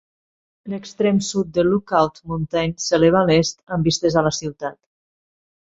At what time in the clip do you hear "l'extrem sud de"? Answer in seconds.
0.73-1.65